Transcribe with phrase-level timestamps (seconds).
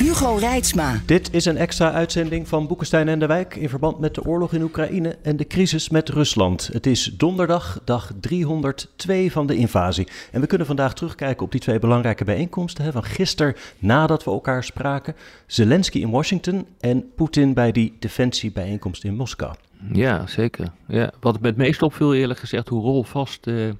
[0.00, 1.00] Hugo Reitsma.
[1.06, 4.52] Dit is een extra uitzending van Boekenstein en de Wijk in verband met de oorlog
[4.52, 6.70] in Oekraïne en de crisis met Rusland.
[6.72, 10.08] Het is donderdag, dag 302 van de invasie.
[10.32, 14.30] En we kunnen vandaag terugkijken op die twee belangrijke bijeenkomsten hè, van gisteren nadat we
[14.30, 15.14] elkaar spraken.
[15.46, 19.54] Zelensky in Washington en Poetin bij die defensiebijeenkomst in Moskou.
[19.92, 20.66] Ja, zeker.
[20.86, 23.70] Ja, wat me het meest opviel eerlijk gezegd, hoe rolvast uh,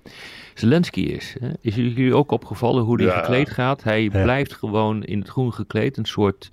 [0.54, 1.36] Zelensky is.
[1.40, 1.48] Hè?
[1.60, 3.82] Is jullie ook opgevallen hoe hij gekleed gaat?
[3.82, 6.50] Hij blijft gewoon in het groen gekleed, een soort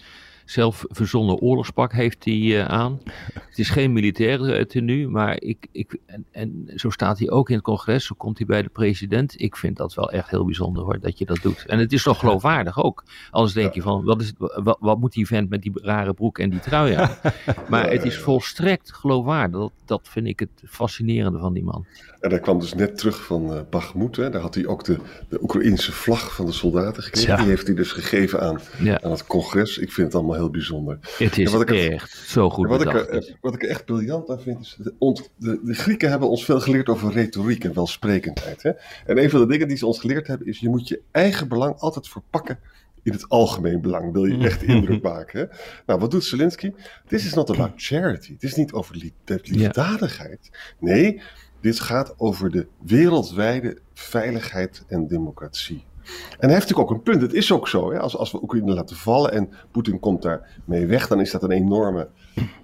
[0.49, 2.99] zelfverzonnen oorlogspak heeft hij uh, aan.
[3.33, 7.49] Het is geen militaire uh, tenue, maar ik, ik, en, en, zo staat hij ook
[7.49, 9.41] in het congres, zo komt hij bij de president.
[9.41, 11.65] Ik vind dat wel echt heel bijzonder hoor, dat je dat doet.
[11.65, 13.03] En het is toch geloofwaardig ook.
[13.31, 16.13] Anders denk je van, wat, is het, wat, wat, moet die vent met die rare
[16.13, 17.09] broek en die trui aan?
[17.69, 19.59] Maar het is volstrekt geloofwaardig.
[19.59, 21.85] Dat, dat vind ik het fascinerende van die man.
[22.19, 24.15] En hij kwam dus net terug van uh, Bakhmut.
[24.15, 24.29] Hè.
[24.29, 24.97] Daar had hij ook de,
[25.29, 27.37] de Oekraïnse vlag van de soldaten gekregen.
[27.37, 28.59] Die heeft hij dus gegeven aan,
[29.01, 29.77] aan het congres.
[29.77, 30.99] Ik vind het allemaal heel bijzonder.
[31.17, 34.41] Het is wat ik echt zo goed wat ik, er, wat ik echt briljant aan
[34.41, 34.77] vind, is...
[34.79, 34.93] De,
[35.37, 38.63] de, de, Grieken hebben ons veel geleerd over retoriek en welsprekendheid.
[38.63, 38.71] Hè?
[39.05, 40.59] En een van de dingen die ze ons geleerd hebben, is...
[40.59, 42.59] je moet je eigen belang altijd verpakken
[43.03, 44.13] in het algemeen belang.
[44.13, 45.39] Wil je echt indruk maken.
[45.39, 45.45] Hè?
[45.85, 46.71] Nou, wat doet Zelensky?
[47.07, 48.31] This is not about charity.
[48.33, 48.95] Het is niet over
[49.43, 50.49] liefdadigheid.
[50.79, 51.21] Nee,
[51.61, 55.85] dit gaat over de wereldwijde veiligheid en democratie.
[56.29, 57.21] En hij heeft natuurlijk ook een punt.
[57.21, 57.91] Het is ook zo.
[57.91, 57.99] Hè?
[57.99, 61.43] Als, als we Oekraïne laten vallen en Poetin komt daar mee weg, dan is dat
[61.43, 62.07] een enorme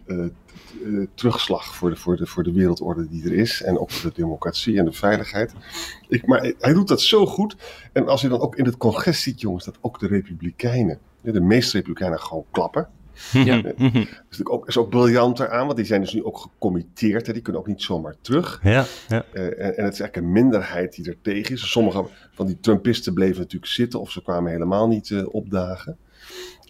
[0.06, 0.26] uh,
[1.14, 3.62] terugslag voor de, voor, de, voor de wereldorde die er is.
[3.62, 5.54] En ook voor de democratie en de veiligheid.
[6.08, 7.56] Ik, maar hij doet dat zo goed.
[7.94, 11.42] En als je dan ook in het congres ziet, jongens, dat ook de Republikeinen, de
[11.42, 12.90] meeste Republikeinen gewoon klappen.
[13.32, 13.62] Ja.
[13.62, 13.92] Dat is
[14.30, 17.28] natuurlijk ook, is ook briljant eraan, want die zijn dus nu ook gecommitteerd.
[17.28, 18.60] Hè, die kunnen ook niet zomaar terug.
[18.64, 19.26] Ja, ja.
[19.34, 21.72] Uh, en, en, het is eigenlijk een minderheid die er tegen is.
[21.72, 25.98] Sommige van die Trumpisten bleven natuurlijk zitten of ze kwamen helemaal niet uh, opdagen.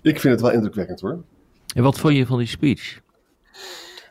[0.02, 1.24] Ik vind het wel indrukwekkend hoor.
[1.76, 3.02] En wat vond je van die speech?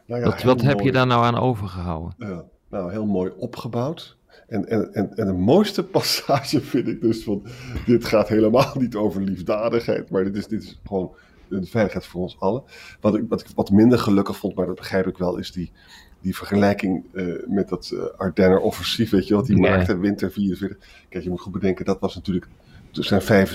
[0.06, 2.14] Nou ja, wat, wat heb je daar nou aan overgehouden?
[2.18, 4.16] Ja, nou, heel mooi opgebouwd.
[4.48, 7.46] En, en, en, en de mooiste passage vind ik dus van,
[7.86, 11.14] dit gaat helemaal niet over liefdadigheid, maar dit is, dit is gewoon
[11.60, 12.62] de veiligheid voor ons allen.
[13.00, 15.72] Wat ik, wat ik wat minder gelukkig vond, maar dat begrijp ik wel, is die,
[16.20, 20.78] die vergelijking uh, met dat uh, Ardenner offensief, weet je wat, die maakte winter 44.
[21.08, 22.46] Kijk, je moet goed bedenken, dat was natuurlijk,
[22.92, 23.46] er zijn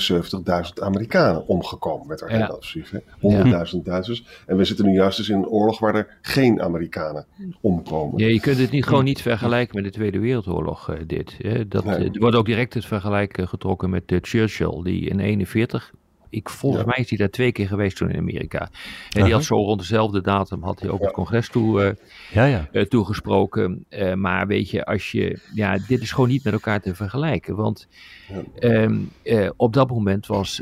[0.68, 2.92] 75.000 Amerikanen omgekomen met Ardenner offensief.
[2.94, 3.64] 100.000 ja.
[3.84, 4.44] Duitsers.
[4.46, 7.26] En we zitten nu juist dus in een oorlog waar er geen Amerikanen
[7.62, 8.20] omkomen.
[8.20, 11.36] Ja, je kunt het niet, gewoon niet vergelijken met de Tweede Wereldoorlog, uh, dit.
[11.38, 11.68] Hè?
[11.68, 12.12] Dat, nee.
[12.12, 15.94] Er wordt ook direct het vergelijk getrokken met Churchill, die in 41
[16.30, 18.60] ik, volgens mij is hij daar twee keer geweest toen in Amerika.
[18.60, 18.70] En
[19.10, 19.42] die had uh-huh.
[19.42, 21.92] zo rond dezelfde datum had hij ook het congres toe, uh,
[22.34, 22.68] ja, ja.
[22.72, 23.86] Uh, toegesproken.
[23.90, 27.56] Uh, maar weet je, als je, ja, dit is gewoon niet met elkaar te vergelijken.
[27.56, 27.88] Want
[28.60, 29.12] um,
[29.56, 30.62] op dat moment was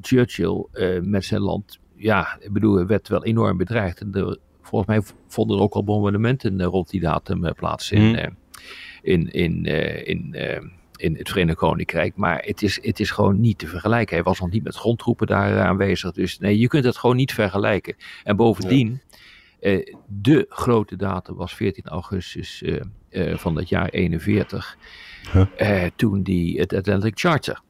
[0.00, 0.66] Churchill
[1.02, 4.00] met zijn land, ja, ik bedoel, werd wel enorm bedreigd.
[4.00, 8.36] En de, volgens mij vonden er ook al bombardementen rond die datum plaats in, mm.
[9.02, 9.64] in, in, in
[10.04, 10.34] in
[10.96, 12.16] het Verenigd Koninkrijk.
[12.16, 14.14] Maar het is, het is gewoon niet te vergelijken.
[14.14, 16.12] Hij was nog niet met grondtroepen daar aanwezig.
[16.12, 17.96] Dus nee, je kunt het gewoon niet vergelijken.
[18.24, 19.00] En bovendien,
[19.60, 24.76] eh, de grote datum was 14 augustus eh, eh, van dat jaar 41.
[25.32, 25.86] Huh?
[25.96, 27.60] toen die, het Atlantic Charter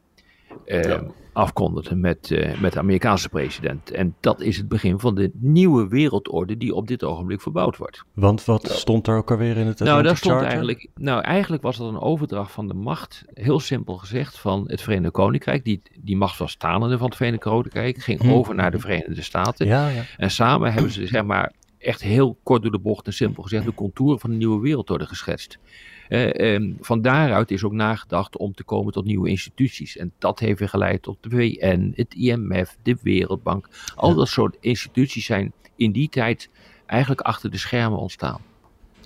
[0.64, 1.02] ja
[1.36, 3.90] afkondigde met, uh, met de Amerikaanse president.
[3.90, 8.04] En dat is het begin van de nieuwe wereldorde die op dit ogenblik verbouwd wordt.
[8.14, 11.76] Want wat stond er ook alweer in het Nou, daar stond eigenlijk, nou, eigenlijk was
[11.76, 15.64] dat een overdracht van de macht, heel simpel gezegd, van het Verenigd Koninkrijk.
[15.64, 18.30] Die, die macht was staande van het Verenigd Koninkrijk, ging hm.
[18.30, 19.66] over naar de Verenigde Staten.
[19.66, 20.02] Ja, ja.
[20.16, 23.64] En samen hebben ze, zeg maar, echt heel kort door de bocht en simpel gezegd
[23.64, 25.58] de contouren van de nieuwe wereldorde geschetst.
[26.08, 29.96] Uh, van daaruit is ook nagedacht om te komen tot nieuwe instituties.
[29.96, 33.68] En dat heeft weer geleid tot de VN, het IMF, de Wereldbank.
[33.94, 36.48] Al dat soort instituties zijn in die tijd
[36.86, 38.40] eigenlijk achter de schermen ontstaan.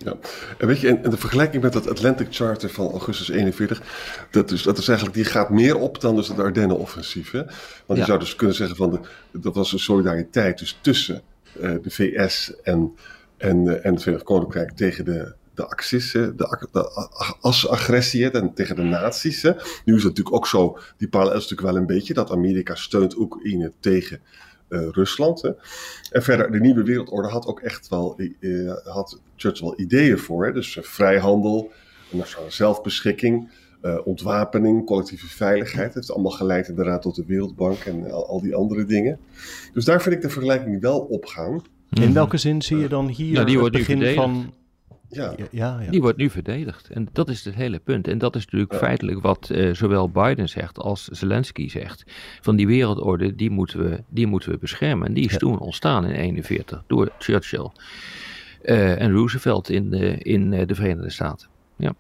[0.05, 0.17] Ja,
[0.58, 3.82] en weet je, en de vergelijking met dat Atlantic Charter van augustus 41,
[4.31, 7.31] dat is, dat is eigenlijk, die gaat meer op dan dus het Ardennen-offensief.
[7.31, 7.47] Want
[7.87, 7.94] ja.
[7.94, 9.00] je zou dus kunnen zeggen van, de,
[9.41, 11.23] dat was een solidariteit dus tussen
[11.61, 12.94] uh, de VS en,
[13.37, 16.35] en, uh, en het Verenigd Koninkrijk tegen de, de Axis, de,
[16.73, 17.09] de
[17.41, 19.43] as-agressie tegen de nazi's.
[19.43, 22.75] Nu is het natuurlijk ook zo, die parallel is natuurlijk wel een beetje, dat Amerika
[22.75, 24.21] steunt Oekraïne tegen
[24.69, 25.43] uh, Rusland.
[25.43, 25.51] Hè.
[26.11, 30.47] En verder, de nieuwe wereldorde had ook echt wel, uh, had Churchill wel ideeën voor.
[30.47, 30.53] Hè.
[30.53, 31.71] Dus uh, vrijhandel,
[32.11, 33.51] nationale zelfbeschikking,
[34.05, 35.87] ontwapening, collectieve veiligheid.
[35.87, 39.19] Het heeft allemaal geleid inderdaad tot de Wereldbank en al, al, die andere dingen.
[39.73, 41.62] Dus daar vind ik de vergelijking wel opgaan.
[41.91, 44.53] In welke zin zie je dan hier nou, die het begin van
[45.11, 45.35] ja.
[45.51, 45.91] Ja, ja.
[45.91, 46.89] Die wordt nu verdedigd.
[46.89, 48.09] En dat is het hele punt.
[48.09, 52.05] En dat is natuurlijk feitelijk wat uh, zowel Biden zegt als Zelensky zegt.
[52.41, 55.07] Van die wereldorde, die moeten we, die moeten we beschermen.
[55.07, 57.71] En die is toen ontstaan in 1941 door Churchill
[58.62, 61.49] uh, en Roosevelt in, de, in uh, de Verenigde Staten.
[61.77, 61.95] Ja.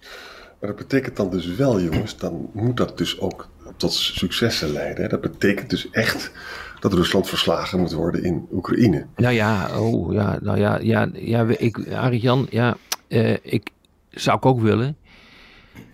[0.60, 5.08] Maar dat betekent dan dus wel, jongens, dan moet dat dus ook tot successen leiden.
[5.08, 6.32] Dat betekent dus echt
[6.80, 9.06] dat Rusland verslagen moet worden in Oekraïne.
[9.16, 12.76] Nou ja, oh ja, nou ja, ja, ja ik, Arjan, ja,
[13.10, 13.70] uh, ik
[14.10, 14.96] zou ik ook willen.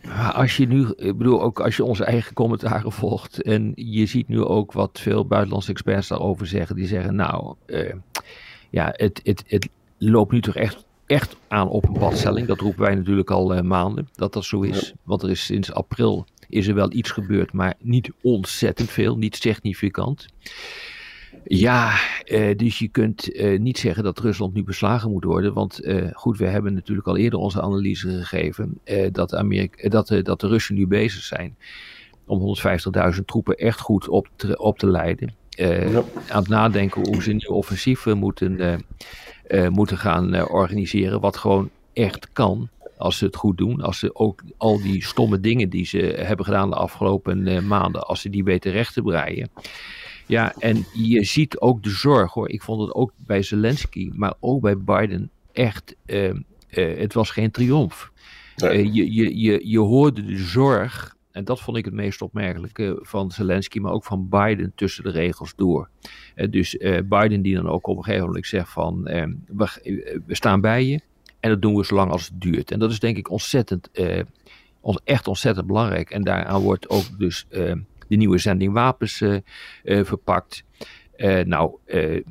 [0.04, 4.06] Maar als je nu, ik bedoel ook als je onze eigen commentaren volgt en je
[4.06, 7.94] ziet nu ook wat veel buitenlandse experts daarover zeggen, die zeggen nou, uh,
[8.70, 9.68] ja, het, het, het
[9.98, 12.46] loopt nu toch echt, echt aan op een padstelling.
[12.46, 14.94] Dat roepen wij natuurlijk al uh, maanden, dat dat zo is.
[15.02, 19.36] Want er is sinds april is er wel iets gebeurd, maar niet ontzettend veel, niet
[19.36, 20.26] significant.
[21.48, 21.94] Ja,
[22.25, 25.54] uh, dus je kunt uh, niet zeggen dat Rusland nu beslagen moet worden.
[25.54, 28.81] Want uh, goed, we hebben natuurlijk al eerder onze analyse gegeven
[29.12, 31.56] dat, Amerika, dat, dat de Russen nu bezig zijn
[32.26, 32.56] om
[33.14, 35.34] 150.000 troepen echt goed op te, op te leiden.
[35.48, 36.02] Ja.
[36.28, 38.84] Aan het nadenken hoe ze nieuw offensief moeten,
[39.69, 41.20] moeten gaan organiseren.
[41.20, 43.81] Wat gewoon echt kan als ze het goed doen.
[43.81, 48.20] Als ze ook al die stomme dingen die ze hebben gedaan de afgelopen maanden, als
[48.20, 49.50] ze die weten recht te breien.
[50.26, 52.50] Ja, en je ziet ook de zorg hoor.
[52.50, 55.96] Ik vond het ook bij Zelensky, maar ook bij Biden echt.
[56.06, 58.12] Uh, uh, het was geen triomf.
[58.56, 58.84] Nee.
[58.84, 62.99] Uh, je, je, je, je hoorde de zorg, en dat vond ik het meest opmerkelijke
[63.02, 65.88] van Zelensky, maar ook van Biden tussen de regels door.
[66.50, 70.61] dus Biden die dan ook op een gegeven moment zegt van ehm, we, we, staan
[70.61, 71.00] bij je
[71.40, 72.70] en dat doen we zolang als het duurt.
[72.70, 73.90] En dat is denk ik ontzettend,
[75.05, 76.11] echt ontzettend belangrijk.
[76.11, 79.38] En daaraan wordt ook dus ehm, de nieuwe zending wapens uh,
[79.82, 80.64] verpakt.
[81.16, 82.22] Uh, nou, uh,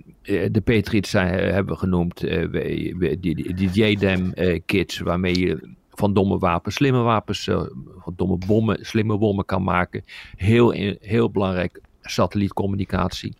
[0.52, 6.76] de Patriots zijn, hebben we genoemd, die, die, die JDAM-kits, waarmee je van domme wapens
[6.76, 7.44] slimme wapens,
[7.98, 10.04] van domme bommen slimme bommen kan maken.
[10.36, 13.34] Heel, heel belangrijk, satellietcommunicatie.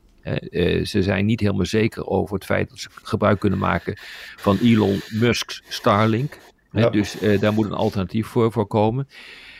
[0.84, 3.94] ze zijn niet helemaal zeker over het feit dat ze gebruik kunnen maken
[4.36, 6.38] van Elon Musk's Starlink.
[6.72, 6.90] Ja.
[6.90, 9.08] dus daar moet een alternatief voor, voor komen.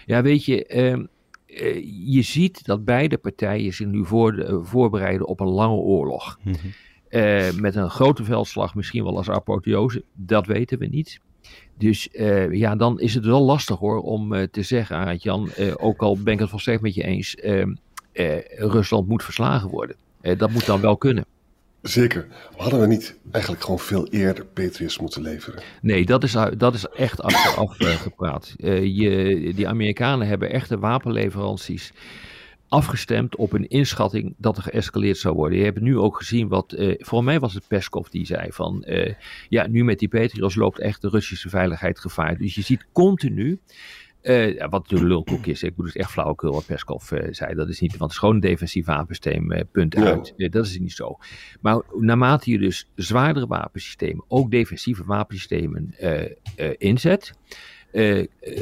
[0.06, 1.04] Ja, weet je, ehm,
[1.62, 6.40] uh, je ziet dat beide partijen zich nu voor, uh, voorbereiden op een lange oorlog.
[6.42, 6.72] Mm -hmm.
[7.22, 11.20] uh, met een grote veldslag, misschien wel als apotheose, dat weten we niet.
[11.78, 12.10] Dus
[12.52, 16.34] ja, dan is het wel lastig hoor om te zeggen, Arend Jan, ook al ben
[16.34, 17.74] ik het volstrekt met je eens, ehm,
[18.56, 19.96] Rusland moet verslagen worden.
[20.38, 21.26] dat moet dan wel kunnen.
[21.88, 22.28] Zeker.
[22.58, 25.64] Hadden we niet eigenlijk gewoon veel eerder Patriots moeten leveren?
[25.82, 28.54] Nee, dat is, dat is echt achteraf uh, gepraat.
[28.58, 31.94] Uh, je, die Amerikanen hebben echte wapenleveranties
[32.68, 35.58] afgestemd op een inschatting dat er geëscaleerd zou worden.
[35.58, 38.86] Je hebt nu ook gezien wat, uh, voor mij was het Peskov die zei van,
[39.50, 42.38] ja, nu met die Patriots loopt echt de Russische veiligheid gevaar.
[42.38, 43.60] Dus je ziet continu
[44.26, 45.64] uh, wat natuurlijk lulkoek is.
[45.64, 47.56] Ik bedoel, het echt flauwekul wat Peskov uh, zei.
[47.56, 50.34] Dat is niet, want het is gewoon een defensief wapensysteem, uh, punt uit.
[50.38, 51.18] dat is niet zo.
[51.62, 55.96] Maar naarmate je dus zwaardere wapensystemen, ook defensieve wapensystemen
[56.78, 57.34] inzet,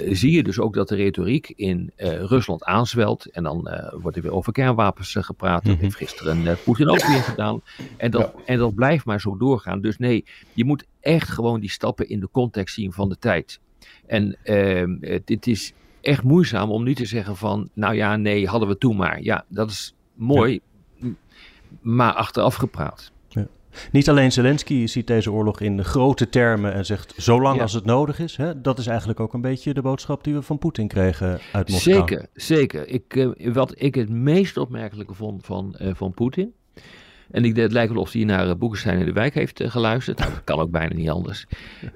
[0.10, 3.26] zie je dus ook dat de retoriek in Rusland aanzwelt.
[3.26, 3.70] En dan
[4.02, 5.56] wordt er weer over kernwapens gepraat.
[5.56, 5.82] Dat mm -hmm.
[5.82, 7.62] heeft gisteren Poetin ook weer gedaan.
[7.98, 8.44] En dat, ja.
[8.46, 9.82] en dat blijft maar zo doorgaan.
[9.82, 13.60] Dus nee, je moet echt gewoon die stappen in de context zien van de tijd.
[14.06, 18.70] En uh, het, is echt moeizaam om nu te zeggen van, nou ja, nee, hadden
[18.70, 19.22] we toen maar.
[19.22, 20.60] Ja, dat is mooi,
[20.96, 21.08] ja.
[21.82, 23.12] maar achteraf gepraat.
[23.28, 23.48] Ja.
[23.92, 27.62] Niet alleen Zelensky ziet deze oorlog in grote termen en zegt zolang ja.
[27.62, 28.38] als het nodig is.
[28.38, 28.62] Hè?
[28.62, 31.96] Dat is eigenlijk ook een beetje de boodschap die we van Poetin kregen uit Moskou.
[31.96, 32.88] Zeker, zeker.
[32.88, 36.54] Ik, uh, wat ik het meest opmerkelijke vond van, uh, van Poetin
[37.34, 39.70] en ik, het lijkt wel of hij naar uh, Boekenstein in de Wijk heeft uh,
[39.70, 40.20] geluisterd.
[40.20, 41.46] Nou, dat kan ook bijna niet anders.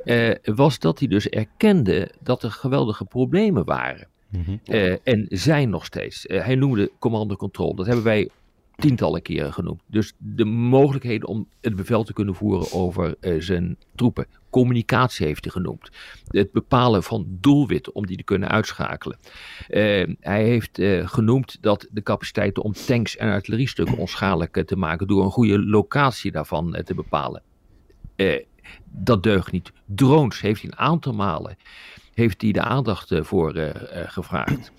[0.04, 4.08] Uh, was dat hij dus erkende dat er geweldige problemen waren.
[4.30, 4.60] Mm -hmm.
[5.04, 6.26] en zijn nog steeds.
[6.28, 7.76] hij noemde command and control.
[7.76, 8.30] Dat hebben wij
[8.76, 9.82] tientallen keren genoemd.
[9.86, 14.26] Dus de mogelijkheden om het bevel te kunnen voeren over uh, zijn troepen.
[14.58, 15.90] Communicatie heeft hij genoemd.
[16.28, 19.18] Het bepalen van doelwitten om die te kunnen uitschakelen.
[19.70, 25.08] Uh, hij heeft uh, genoemd dat de capaciteiten om tanks en artilleriestukken onschadelijk te maken
[25.08, 27.42] door een goede locatie daarvan te bepalen.
[28.86, 29.72] dat deugt niet.
[29.86, 31.58] Drones heeft hij een aantal malen
[32.14, 33.74] heeft hij de aandacht voor
[34.08, 34.72] gevraagd.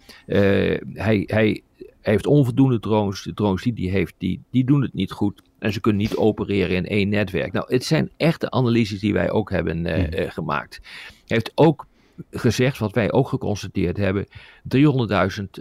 [0.92, 1.62] hij, hij
[2.00, 3.22] heeft onvoldoende drones.
[3.22, 5.42] De drones die hij heeft, die, die doen het niet goed.
[5.58, 7.52] En ze kunnen niet opereren in één netwerk.
[7.52, 10.80] Nou, het zijn echte analyses die wij ook hebben uh, gemaakt.
[10.82, 11.86] Hij heeft ook
[12.30, 14.32] gezegd, wat wij ook geconstateerd hebben, 300.000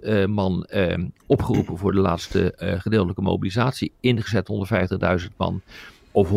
[0.01, 0.67] uh, man
[1.25, 4.49] opgeroepen voor de laatste gedeeltelijke mobilisatie, ingezet
[5.21, 5.61] 150.000 man
[6.17, 6.29] of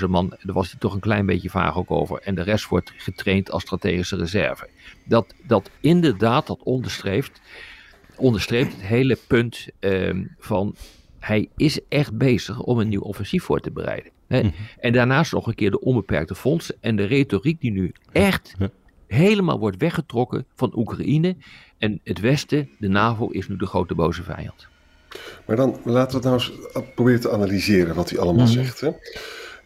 [0.00, 2.20] 100.000 man, daar was hij toch een klein beetje vaag ook over.
[2.22, 4.68] En de rest wordt getraind als strategische reserve.
[5.04, 7.40] Dat, dat inderdaad, dat onderstreept,
[8.16, 10.74] onderstreept het hele punt ehm, van
[11.18, 14.10] hij is echt bezig om een nieuw offensief voor te bereiden.
[14.26, 14.42] Hè?
[14.42, 14.52] Mhm.
[14.80, 18.54] En daarnaast nog een keer de onbeperkte fondsen en de retoriek die nu echt
[19.06, 21.36] helemaal wordt weggetrokken van Oekraïne.
[21.78, 24.68] En het Westen, de NAVO, is nu de grote boze vijand.
[25.46, 28.54] Maar dan laten we het nou eens proberen te analyseren wat hij allemaal mhm.
[28.54, 28.80] zegt.
[28.80, 28.90] Hè?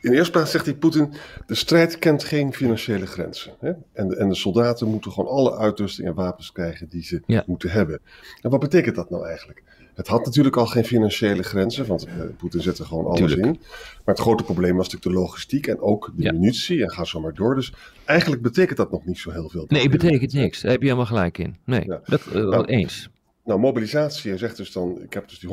[0.00, 1.12] In de eerste plaats zegt hij Poetin,
[1.47, 3.52] de strijd kent geen financiële grenzen.
[3.61, 3.73] Hè?
[3.92, 7.71] En, de, en de soldaten moeten gewoon alle uitrusting en wapens krijgen die ze moeten
[7.71, 8.00] hebben.
[8.40, 9.62] En wat betekent dat nou eigenlijk?
[10.00, 13.61] Het had natuurlijk al geen financiële grenzen, want uh, Poetin zette gewoon alles in.
[14.04, 17.21] Maar het grote probleem was natuurlijk de logistiek en ook de munitie en ga zo
[17.21, 17.54] maar door.
[17.54, 17.73] Dus
[18.04, 19.64] eigenlijk betekent dat nog niet zo heel veel.
[19.69, 20.61] Nee, het betekent niks.
[20.61, 21.57] Daar heb je helemaal gelijk in.
[21.64, 23.11] Nee, dat uh, nou, eens.
[23.45, 25.50] Nou, mobilisatie, hij zegt dus dan, ik heb dus die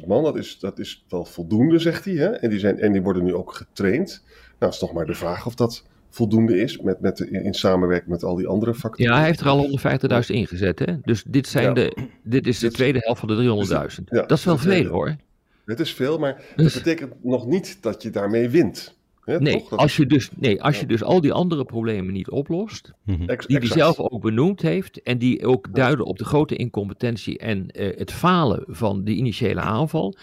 [0.00, 2.14] 150.000 man, dat is, dat is wel voldoende, zegt hij.
[2.14, 2.28] Hè?
[2.28, 4.24] En, die zijn, en die worden nu ook getraind.
[4.58, 8.10] Nou, is nog maar de vraag of dat voldoende is met, met de, in samenwerking
[8.10, 9.12] met al die andere factoren.
[9.12, 10.78] Ja, hij heeft er al 150.000 ingezet.
[10.78, 11.00] Hè?
[11.02, 13.66] Dus dit, zijn de, dit is de tweede helft van de
[13.98, 14.04] 300.000.
[14.04, 15.16] dat is wel veel hoor.
[15.64, 18.98] Het is veel, maar dus, dat betekent nog niet dat je daarmee wint.
[19.24, 23.36] nee, als je dus, nee, als je dus al die andere problemen niet oplost, mhm.
[23.46, 27.66] die hij zelf ook benoemd heeft en die ook duiden op de grote incompetentie en
[27.72, 30.14] uh, het falen van de initiële aanval,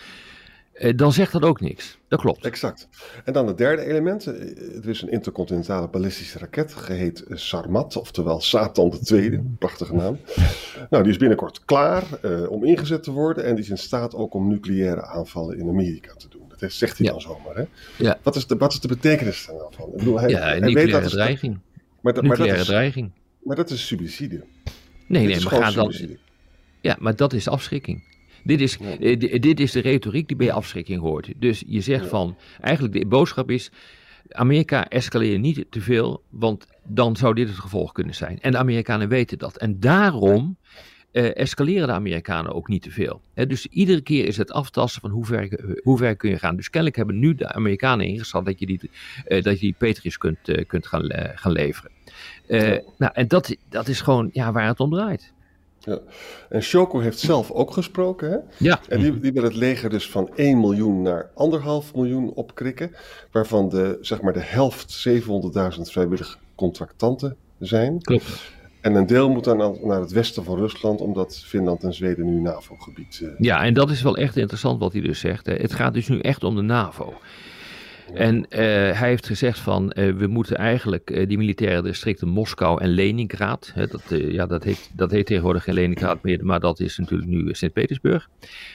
[0.96, 1.98] dan zegt dat ook niks.
[2.08, 2.46] Dat klopt.
[2.46, 2.88] Exact.
[3.24, 4.28] En dan het derde element.
[4.28, 4.34] Eh,
[4.74, 9.44] het is een intercontinentale ballistische raket, geheet Sarmat, oftewel Satan de Tweede.
[9.60, 10.18] Prachtige naam.
[10.90, 14.16] Nou, die is binnenkort klaar uh, om ingezet te worden en die is in staat
[14.16, 16.42] ook om nucleaire aanvallen in Amerika te doen.
[16.58, 17.56] Dat zegt hij dan zomaar.
[17.56, 17.64] Hè?
[17.98, 18.20] Ja.
[18.24, 19.90] Wat, is de, wat is de betekenis daar nou van?
[19.90, 21.60] Ik bedoel, hij, ja, hij nucleaire weet dat dreiging.
[22.02, 23.12] Maar, dat, nucleaire maar dat is, dreiging.
[23.44, 24.44] Maar dat is subside.
[25.08, 26.18] Nee, nee, maar gaat dan.
[26.82, 28.04] Ja, maar dat is afschrikking.
[28.48, 31.34] Dit is, eh, dit is de retoriek die bij afschrikking hoort.
[31.38, 33.72] Dus je zegt van, eigenlijk de boodschap is,
[34.30, 38.40] Amerika escaleert niet te veel, want dan zou dit het gevolg kunnen zijn.
[38.42, 39.58] En de Amerikanen weten dat.
[39.58, 40.58] En daarom
[41.12, 43.22] uh, escaleren de Amerikanen ook niet te veel.
[43.34, 46.56] dus iedere keer is het aftasten van hoe ver, hoe ver kun je gaan.
[46.56, 48.80] Dus kennelijk hebben nu de Amerikanen ingesteld dat je die,
[49.28, 51.92] uh, dat je die Patriots kunt, uh, kunt gaan, gaan leveren.
[52.98, 55.34] Nou, en dat, dat is gewoon ja, waar het om draait.
[55.88, 56.00] Ja.
[56.50, 58.32] En Shoko heeft zelf ook gesproken.
[58.32, 58.38] Hè?
[58.58, 58.80] Ja.
[58.90, 61.36] En die, die wil het leger dus van 1 miljoen naar 1,5
[61.96, 62.92] miljoen opkrikken.
[63.32, 68.02] Waarvan de, zeg maar de helft 700.000 vrijwillige contractanten zijn.
[68.02, 68.56] Klopt.
[68.82, 72.42] En een deel moet dan naar het westen van Rusland, omdat Finland en Zweden nu
[72.42, 73.20] NAVO-gebied.
[73.24, 73.30] Uh...
[73.38, 75.46] Ja, en dat is wel echt interessant wat hij dus zegt.
[75.46, 75.54] Hè.
[75.54, 77.14] Het gaat dus nu echt om de NAVO.
[78.14, 78.60] En uh,
[79.00, 83.72] hij heeft gezegd van uh, we moeten eigenlijk uh, die militaire districten Moskou en Leningrad,
[83.74, 87.30] hè, dat, ja, dat, heet, dat heet tegenwoordig geen Leningrad meer, maar dat is natuurlijk
[87.30, 88.30] nu Sint-Petersburg,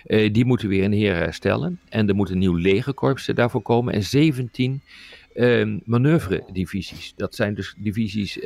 [0.06, 1.80] die moeten weer in heer herstellen.
[1.88, 4.82] En er moet een nieuw legerkorps daarvoor komen en 17
[5.34, 7.12] uh, manoeuvredivisies.
[7.16, 8.38] Dat zijn dus divisies,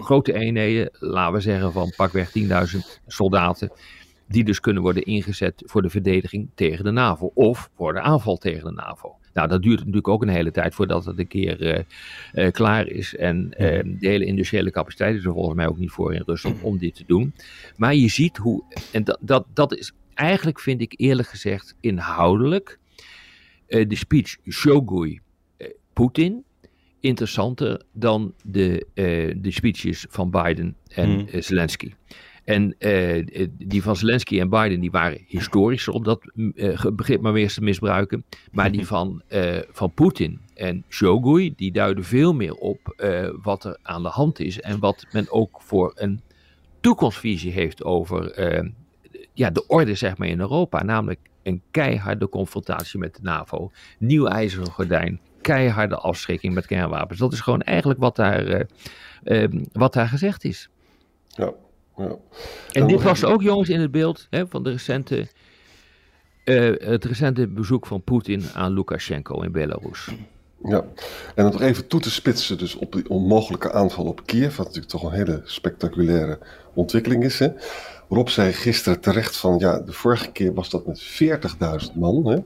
[0.00, 3.70] grote eenheden, laten we zeggen van pakweg 10.000 soldaten
[4.32, 8.36] die dus kunnen worden ingezet voor de verdediging tegen de NAVO of voor de aanval
[8.36, 9.16] tegen de NAVO.
[9.32, 11.78] Nou, dat duurt natuurlijk ook een hele tijd voordat het een keer uh,
[12.34, 13.16] uh, klaar is.
[13.16, 13.56] En uh,
[13.98, 16.94] de hele industriële capaciteit is er volgens mij ook niet voor in Rusland om dit
[16.94, 17.34] te doen.
[17.76, 18.62] Maar je ziet hoe,
[18.92, 22.78] en dat, dat, dat is eigenlijk, vind ik eerlijk gezegd, inhoudelijk
[23.66, 25.20] de speech Shogui
[25.92, 26.44] Poetin
[27.00, 28.86] interessanter dan de,
[29.36, 31.42] de speeches van Biden en hmm.
[31.42, 31.92] Zelensky.
[32.44, 33.26] En uh,
[33.58, 37.62] die van Zelensky en Biden die waren historischer om dat uh, begrip maar weer te
[37.62, 38.24] misbruiken.
[38.52, 42.94] Maar die van, uh, van Poetin en Shogui, die duiden veel meer op
[43.42, 44.60] wat er aan de hand is.
[44.60, 46.20] En wat men ook voor een
[46.80, 48.40] toekomstvisie heeft over
[49.32, 50.82] ja, de orde zeg maar, in Europa.
[50.82, 53.70] Namelijk een keiharde confrontatie met de NAVO.
[53.98, 55.20] Nieuw ijzeren gordijn.
[55.40, 57.18] Keiharde afschrikking met kernwapens.
[57.18, 58.66] Dat is gewoon eigenlijk wat daar,
[59.72, 60.68] wat daar gezegd is.
[61.26, 61.52] Ja.
[61.96, 62.16] Ja.
[62.72, 65.26] En dit was ook jongens in het beeld hè, van de recente,
[66.44, 70.08] uh, het recente bezoek van Poetin aan Lukashenko in Belarus.
[70.64, 70.84] Ja,
[71.34, 74.66] en om nog even toe te spitsen dus op die onmogelijke aanval op Kiev, wat
[74.66, 76.38] natuurlijk toch een hele spectaculaire
[76.74, 77.38] ontwikkeling is.
[77.38, 77.48] Hè?
[78.08, 81.02] Rob zei gisteren terecht van, ja, de vorige keer was dat met
[81.88, 82.26] 40.000 man.
[82.26, 82.38] Hè?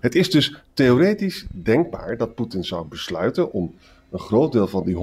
[0.00, 3.74] Het is dus theoretisch denkbaar dat Poetin zou besluiten om
[4.10, 4.94] een groot deel van die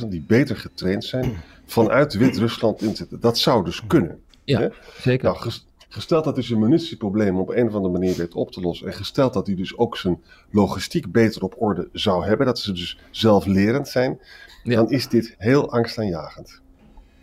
[0.00, 1.32] 150.000 die beter getraind zijn,
[1.66, 3.20] vanuit Wit-Rusland in te zetten.
[3.20, 4.20] Dat zou dus kunnen.
[4.44, 4.68] Ja, hè?
[5.00, 5.24] zeker.
[5.24, 5.50] Nou,
[5.88, 8.86] gesteld dat hij zijn munitieprobleem op een of andere manier weet op te lossen.
[8.86, 12.46] En gesteld dat hij dus ook zijn logistiek beter op orde zou hebben.
[12.46, 14.20] Dat ze dus zelflerend zijn.
[14.62, 14.74] Ja.
[14.74, 16.60] Dan is dit heel angstaanjagend.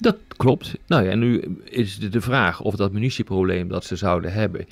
[0.05, 0.77] Dat klopt.
[0.87, 4.65] Nou ja, nu is de vraag of dat munitieprobleem dat ze zouden hebben,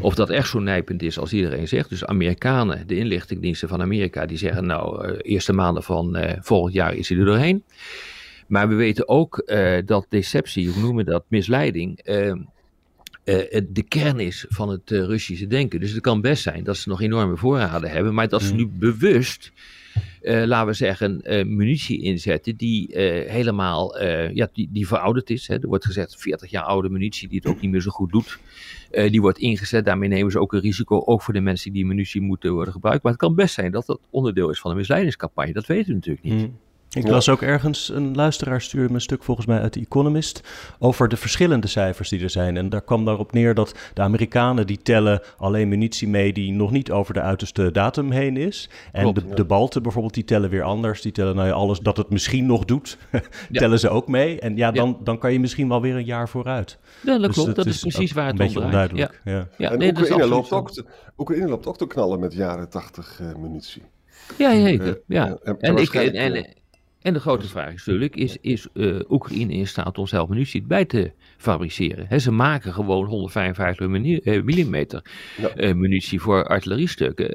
[0.00, 1.88] of dat echt zo nijpend is als iedereen zegt.
[1.88, 6.74] Dus Amerikanen, de inlichtingendiensten van Amerika, die zeggen nou, uh, eerste maanden van uh, volgend
[6.74, 7.64] jaar is hij er doorheen.
[8.46, 12.00] Maar we weten ook uh, dat deceptie, hoe noemen we dat, misleiding,
[13.68, 15.80] de kern is van het Russische denken.
[15.80, 18.66] Dus het kan best zijn dat ze nog enorme voorraden hebben, maar dat ze nu
[18.66, 19.52] bewust
[20.22, 24.00] uh, laten we zeggen, uh, munitie inzetten die uh, helemaal
[24.32, 25.48] ja, die, die verouderd is.
[25.48, 25.54] Hè.
[25.54, 28.38] Er wordt gezegd 40 jaar oude munitie die het ook niet meer zo goed doet.
[28.90, 32.20] die wordt ingezet, daarmee nemen ze ook een risico, ook voor de mensen die munitie
[32.20, 33.02] moeten worden gebruikt.
[33.02, 35.52] Maar het kan best zijn dat dat onderdeel is van een misleidingscampagne.
[35.52, 36.40] Dat weten we natuurlijk niet.
[36.40, 36.58] Mm.
[36.96, 40.40] Ik las ook ergens, een luisteraar stuurde me een stuk volgens mij uit The Economist
[40.78, 42.56] over de verschillende cijfers die er zijn.
[42.56, 46.70] En daar kwam daarop neer dat de Amerikanen die tellen alleen munitie mee die nog
[46.70, 48.70] niet over de uiterste datum heen is.
[48.92, 49.34] En Klopt, de, ja.
[49.34, 51.02] de Balten bijvoorbeeld, die tellen weer anders.
[51.02, 52.98] Die tellen nou ja, alles dat het misschien nog doet,
[53.52, 54.40] tellen ze ook mee.
[54.40, 56.78] En ja, dan, dan kan je misschien wel weer een jaar vooruit.
[57.02, 57.56] Ja, dat Dus klopt.
[57.56, 58.90] Dat is, is precies waar het een beetje om draait.
[58.90, 59.20] onduidelijk.
[59.24, 59.48] Ja.
[59.66, 60.84] Ja, en nee, Oekraïne, loopt ook te,
[61.18, 63.82] Oekraïne loopt ook te knallen met jaren 80 uh, munitie.
[64.38, 64.86] Ja, zeker.
[64.86, 65.26] Eh, ja.
[65.26, 66.44] eh, en- en En, ik, en, eh,
[67.02, 70.62] en, de grote vraag is natuurlijk, is, is eh, Oekraïne in staat om zelf munitie
[70.62, 72.20] bij te fabriceren?
[72.20, 74.42] Ze maken gewoon 155 mini- eh,
[75.36, 75.48] Ja.
[75.48, 77.34] eh, munitie voor artilleriestukken.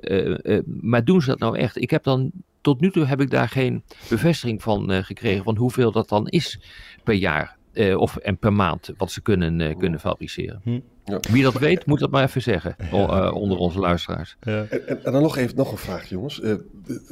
[0.81, 1.81] Maar doen ze dat nou echt?
[1.81, 2.31] Ik heb dan,
[2.61, 6.59] tot nu toe heb ik daar geen bevestiging van gekregen van hoeveel dat dan is
[7.03, 7.57] per jaar.
[7.95, 10.61] of en per maand wat ze kunnen, kunnen fabriceren.
[10.63, 10.79] Hm.
[11.05, 11.19] Ja.
[11.31, 14.35] Wie dat weet, moet dat maar even zeggen eh, onder onze luisteraars.
[14.39, 16.41] En, en, en dan nog even nog een vraag, jongens.
[16.41, 16.51] Eh,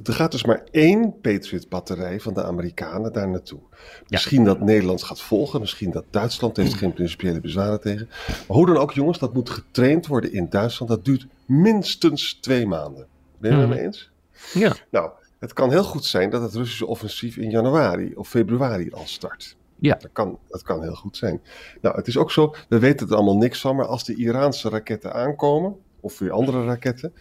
[0.04, 3.60] er gaat dus maar één Patriot-batterij van de Amerikanen daar naartoe.
[4.08, 8.08] Misschien dat Nederland gaat volgen, misschien dat Duitsland heeft geen principiële bezwaren tegen.
[8.28, 10.92] Maar hoe dan ook, jongens, dat moet getraind worden in Duitsland.
[10.92, 13.06] Dat duurt minstens twee maanden.
[13.38, 13.76] Ben je het Mhm.
[13.78, 14.10] mee eens?
[14.54, 18.92] Ja, Nou, het kan heel goed zijn dat het Russische offensief in januari of februari
[18.92, 19.56] al start.
[19.84, 19.96] Ja.
[19.96, 21.42] Dat kan, dat kan heel goed zijn.
[21.82, 24.70] Nou, het is ook zo, we weten er allemaal niks van, maar als de Iraanse
[24.70, 27.14] raketten aankomen, of weer andere raketten,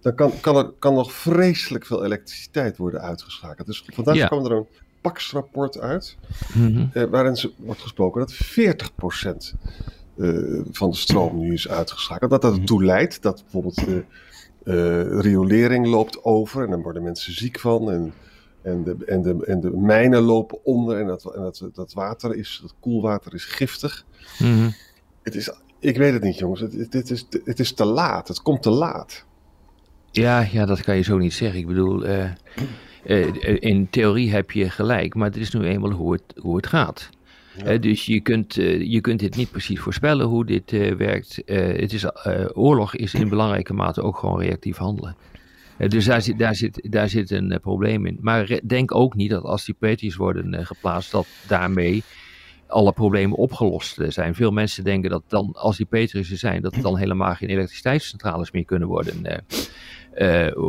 [0.00, 3.66] dan kan, kan er kan nog vreselijk veel elektriciteit worden uitgeschakeld.
[3.66, 4.26] Dus vandaag Ja.
[4.26, 4.66] kwam er een
[5.00, 6.16] PAX-rapport uit,
[6.54, 6.86] Mhm.
[6.92, 9.54] eh, waarin ze, wordt gesproken dat 40%
[10.18, 12.30] eh, van de stroom nu is uitgeschakeld.
[12.30, 14.04] Dat dat ertoe leidt dat bijvoorbeeld de
[14.64, 17.90] eh, riolering loopt over en dan worden mensen ziek van.
[17.90, 18.12] En,
[18.64, 22.34] en, de, en, de, en de mijnen lopen onder en, dat, en dat, dat water
[22.34, 24.04] is, dat koelwater is giftig.
[24.38, 24.70] Mhm.
[25.22, 28.28] Het is, ik weet het niet jongens, het, het, het is, het is te laat,
[28.28, 29.24] het komt te laat.
[30.10, 31.60] Ja, ja, dat kan je zo niet zeggen.
[31.60, 32.30] Ik bedoel, eh,
[33.04, 36.66] eh, in theorie heb je gelijk, maar het is nu eenmaal hoe het, hoe het
[36.66, 37.08] gaat.
[37.56, 37.64] Ja.
[37.64, 41.44] Eh, dus je kunt, eh, je kunt dit niet precies voorspellen hoe dit eh, werkt.
[41.44, 45.16] Eh, het is, eh, oorlog is in belangrijke mate ook gewoon reactief handelen.
[45.76, 48.18] Eh, dus daar zit, daar, zit, daar zit een eh, probleem in.
[48.20, 52.02] Maar denk ook niet dat als die Patriots worden eh, geplaatst, dat daarmee
[52.66, 54.34] alle problemen opgelost zijn.
[54.34, 57.48] Veel mensen denken dat dan, als die Patriots er zijn, dat er dan helemaal geen
[57.48, 59.44] elektriciteitscentrales meer kunnen worden,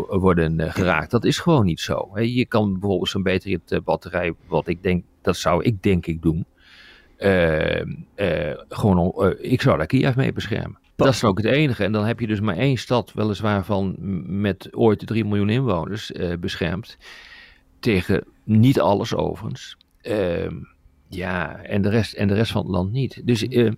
[0.07, 1.11] worden geraakt.
[1.11, 2.19] Dat is gewoon niet zo.
[2.19, 6.45] Je kan bijvoorbeeld zo'n Patriot batterij, wat ik denk, dat zou ik denk ik doen.
[7.17, 7.81] eh,
[8.15, 10.77] eh, gewoon, ik zou daar Kiev mee beschermen.
[10.95, 11.83] Dat is ook het enige.
[11.83, 13.95] En dan heb je dus maar één stad, weliswaar van
[14.39, 16.97] met ooit 3 miljoen inwoners, eh, beschermd.
[17.79, 19.77] Tegen niet alles overigens.
[20.01, 20.55] Ehm,
[21.09, 23.21] ja, en de, rest, en de rest van het land niet.
[23.25, 23.71] Dus eh,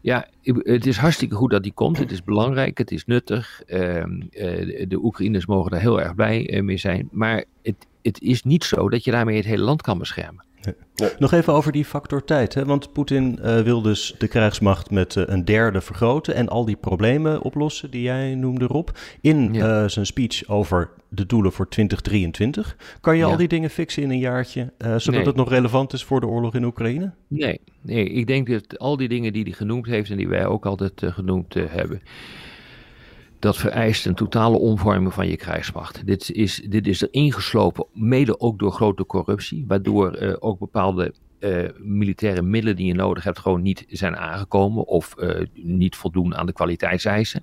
[0.00, 1.98] ja, het is hartstikke goed dat die komt.
[1.98, 3.62] Het is belangrijk, het is nuttig.
[3.66, 7.08] Ehm, eh, de- Oekraïners mogen daar heel erg blij mee zijn.
[7.12, 10.44] Maar het, het is niet zo dat je daarmee het hele land kan beschermen.
[11.18, 12.54] Nog even over die factor tijd.
[12.54, 12.64] Hè?
[12.64, 16.76] Want Poetin eh, wil dus de krijgsmacht met eh, een derde vergroten en al die
[16.76, 18.88] problemen oplossen die jij noemde, Rob.
[19.20, 19.82] In Ja.
[19.82, 22.76] eh, zijn speech over de doelen voor 2023.
[23.00, 23.30] Kan je Ja.
[23.30, 25.24] al die dingen fixen in een jaartje, eh, zodat Nee.
[25.26, 27.12] het nog relevant is voor de oorlog in Oekraïne?
[27.28, 30.46] Nee, nee, ik denk dat al die dingen die hij genoemd heeft en die wij
[30.46, 32.00] ook altijd genoemd hebben,
[33.40, 36.06] dat vereist een totale omvorming van je krijgsmacht.
[36.06, 41.14] Dit is, dit is er ingeslopen, mede ook door grote corruptie, waardoor eh, ook bepaalde
[41.40, 46.36] eh, militaire middelen die je nodig hebt gewoon niet zijn aangekomen of eh, niet voldoen
[46.36, 47.42] aan de kwaliteitseisen.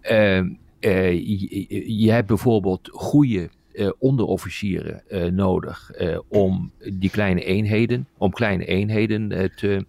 [0.00, 3.50] Eh, eh, je, je hebt bijvoorbeeld goede
[3.98, 5.02] onderofficieren
[5.34, 5.90] nodig
[6.28, 9.86] om die kleine eenheden, om kleine eenheden te,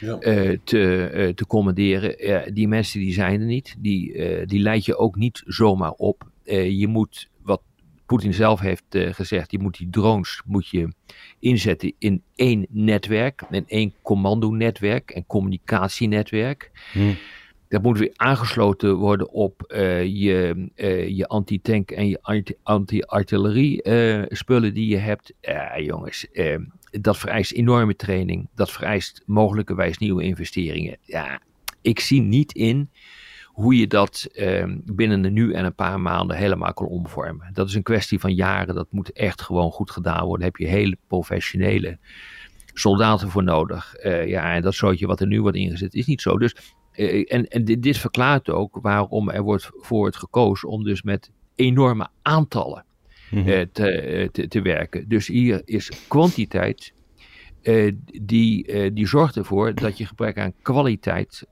[0.00, 0.18] ja.
[0.64, 2.54] te, te commanderen.
[2.54, 3.76] die mensen die zijn er niet.
[3.78, 4.12] Die,
[4.46, 6.30] die leid je ook niet zomaar op.
[6.44, 7.62] je moet, wat
[8.06, 10.88] Poetin zelf heeft gezegd, je moet die drones moet je
[11.38, 13.42] inzetten in één netwerk.
[13.50, 16.70] In één commandonetwerk en communicatienetwerk.
[16.92, 17.16] Hmm.
[17.68, 24.22] Dat moet weer aangesloten worden op uh, je, uh, je anti-tank en je anti-artillerie uh,
[24.28, 25.32] spullen die je hebt.
[25.40, 26.26] Ja, jongens,
[27.00, 28.48] dat vereist enorme training.
[28.54, 30.96] Dat vereist mogelijkerwijs nieuwe investeringen.
[31.02, 31.40] Ja,
[31.82, 32.90] ik zie niet in
[33.44, 34.28] hoe je dat
[34.84, 37.50] binnen de nu en een paar maanden helemaal kan omvormen.
[37.52, 38.74] Dat is een kwestie van jaren.
[38.74, 40.38] Dat moet echt gewoon goed gedaan worden.
[40.40, 41.98] Daar heb je hele professionele
[42.72, 43.94] soldaten voor nodig.
[44.26, 46.38] ja, en dat zootje wat er nu wordt ingezet is niet zo.
[46.38, 46.54] Dus
[46.96, 51.02] eh, en, en dit, dit, verklaart ook waarom er wordt voor wordt gekozen om dus
[51.02, 52.84] met enorme aantallen
[53.30, 53.48] mhm.
[53.48, 55.08] eh, te, eh, te, te, werken.
[55.08, 56.94] Dus hier is kwantiteit
[58.22, 61.44] die, die zorgt ervoor dat je gebrek aan kwaliteit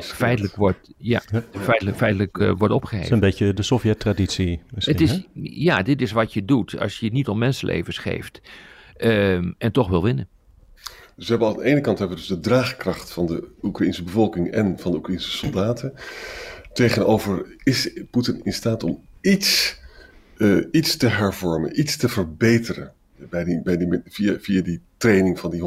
[0.00, 2.96] feitelijk wordt, ja, feitelijk, feitelijk wordt opgeheven.
[2.96, 4.60] Het is een beetje de Sovjet-traditie.
[4.74, 8.40] Het is, ja, dit is wat je doet als je niet om mensenlevens geeft
[8.96, 10.28] ehm, en toch wil winnen.
[11.16, 14.02] Dus we hebben aan de ene kant hebben we dus de draagkracht van de Oekraïnse
[14.02, 15.92] bevolking en van de Oekraïnse soldaten.
[16.72, 19.80] Tegenover is Poetin in staat om iets,
[20.36, 22.92] uh, iets te hervormen, iets te verbeteren.
[23.30, 25.60] Bij die, bij die, via, via die training van die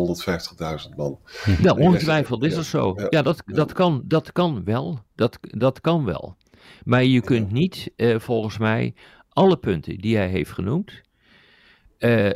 [0.90, 1.20] 150.000 man.
[1.62, 2.96] Ja, ongetwijfeld is dat zo.
[3.10, 5.00] Ja, dat, dat, kan, dat kan wel.
[5.16, 6.38] Dat, dat kan wel.
[6.84, 8.94] Maar je kunt niet, uh, volgens mij,
[9.30, 11.02] alle punten die hij heeft genoemd,
[12.00, 12.30] uh,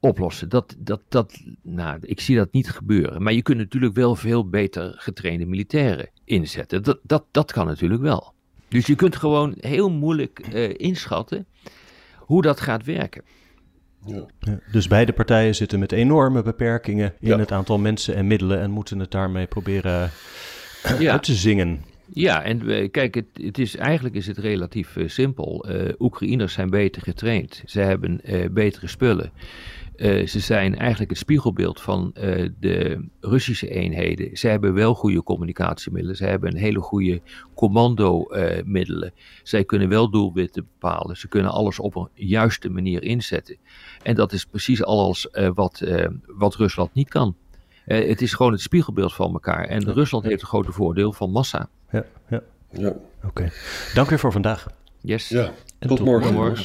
[0.00, 0.48] oplossen.
[0.48, 3.22] Dat, dat, dat, nou, ik zie dat niet gebeuren.
[3.22, 6.82] Maar je kunt natuurlijk wel veel beter getrainde militairen inzetten.
[6.82, 8.34] Dat, dat, dat kan natuurlijk wel.
[8.68, 11.46] Dus je kunt gewoon heel moeilijk uh, inschatten
[12.16, 13.22] hoe dat gaat werken.
[14.06, 14.26] Ja.
[14.40, 18.70] Ja, dus beide partijen zitten met enorme beperkingen in het aantal mensen en middelen en
[18.70, 20.10] moeten het daarmee proberen
[20.82, 21.84] uit te zingen.
[22.12, 25.66] Ja, en uh, kijk, het, het, is, eigenlijk is het relatief uh, simpel.
[25.98, 27.62] Oekraïners zijn beter getraind.
[27.66, 28.20] Ze hebben
[28.52, 29.32] betere spullen.
[29.98, 34.36] Uh, ze zijn eigenlijk het spiegelbeeld van uh, de Russische eenheden.
[34.36, 36.16] Ze hebben wel goede communicatiemiddelen.
[36.16, 37.20] Ze hebben een hele goede
[37.54, 39.12] commandomiddelen.
[39.16, 41.16] Uh, Zij kunnen wel doelwitten bepalen.
[41.16, 43.56] Ze kunnen alles op een juiste manier inzetten.
[44.02, 45.82] En dat is precies alles eh, wat,
[46.26, 47.36] wat Rusland niet kan.
[47.84, 49.64] het is gewoon het spiegelbeeld van elkaar.
[49.64, 51.68] En Rusland heeft een grote voordeel van massa.
[51.90, 52.42] Ja, ja.
[52.72, 52.96] ja.
[53.24, 53.50] Oké.
[53.94, 54.66] Dank u voor vandaag.
[55.00, 55.28] Yes.
[55.28, 56.34] Ja, tot, tot morgen.
[56.34, 56.64] morgen.